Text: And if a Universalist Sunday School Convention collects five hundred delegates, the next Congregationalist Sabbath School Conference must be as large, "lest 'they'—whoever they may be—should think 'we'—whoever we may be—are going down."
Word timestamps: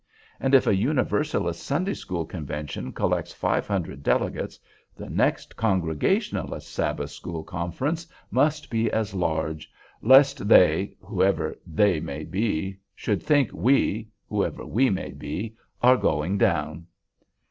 And 0.39 0.55
if 0.55 0.65
a 0.65 0.75
Universalist 0.75 1.61
Sunday 1.61 1.93
School 1.93 2.25
Convention 2.25 2.91
collects 2.91 3.31
five 3.33 3.67
hundred 3.67 4.01
delegates, 4.01 4.59
the 4.95 5.07
next 5.11 5.55
Congregationalist 5.55 6.67
Sabbath 6.73 7.11
School 7.11 7.43
Conference 7.43 8.07
must 8.31 8.71
be 8.71 8.91
as 8.91 9.13
large, 9.13 9.69
"lest 10.01 10.47
'they'—whoever 10.47 11.55
they 11.67 11.99
may 11.99 12.23
be—should 12.23 13.21
think 13.21 13.51
'we'—whoever 13.53 14.65
we 14.65 14.89
may 14.89 15.11
be—are 15.11 15.97
going 15.97 16.39
down." 16.39 16.87